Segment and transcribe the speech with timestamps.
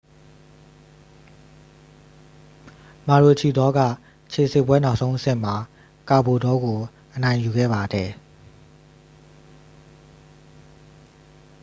[3.07, 3.79] မာရိုချီဒေါက
[4.31, 5.55] ခြေစစ်ပွဲ နောက်ဆုံးအဆင့်မှာ
[6.09, 6.79] ကာဘိုလ်တောကို
[7.15, 8.09] အနိုင်ယူခဲ့ပါတယ်